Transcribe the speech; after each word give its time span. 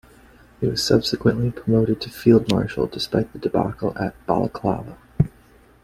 He 0.59 0.65
was 0.65 0.83
subsequently 0.83 1.51
promoted 1.51 2.01
to 2.01 2.09
field 2.09 2.49
marshal 2.51 2.87
despite 2.87 3.31
the 3.33 3.37
debacle 3.37 3.95
at 3.95 4.15
Balaclava. 4.25 4.97